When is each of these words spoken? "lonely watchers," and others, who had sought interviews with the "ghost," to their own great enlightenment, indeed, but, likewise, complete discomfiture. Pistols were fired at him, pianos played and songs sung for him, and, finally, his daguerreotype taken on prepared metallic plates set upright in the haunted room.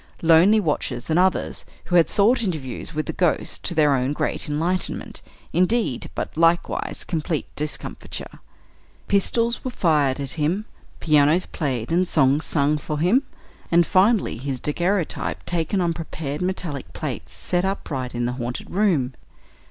"lonely 0.23 0.59
watchers," 0.59 1.11
and 1.11 1.19
others, 1.19 1.63
who 1.85 1.95
had 1.95 2.09
sought 2.09 2.41
interviews 2.41 2.91
with 2.91 3.05
the 3.05 3.13
"ghost," 3.13 3.61
to 3.63 3.75
their 3.75 3.93
own 3.93 4.13
great 4.13 4.49
enlightenment, 4.49 5.21
indeed, 5.53 6.09
but, 6.15 6.35
likewise, 6.35 7.03
complete 7.03 7.45
discomfiture. 7.55 8.39
Pistols 9.07 9.63
were 9.63 9.69
fired 9.69 10.19
at 10.19 10.31
him, 10.41 10.65
pianos 10.99 11.45
played 11.45 11.91
and 11.91 12.07
songs 12.07 12.45
sung 12.45 12.79
for 12.79 12.97
him, 12.97 13.21
and, 13.69 13.85
finally, 13.85 14.37
his 14.37 14.59
daguerreotype 14.59 15.45
taken 15.45 15.79
on 15.79 15.93
prepared 15.93 16.41
metallic 16.41 16.93
plates 16.93 17.33
set 17.33 17.63
upright 17.63 18.15
in 18.15 18.25
the 18.25 18.31
haunted 18.41 18.71
room. 18.71 19.13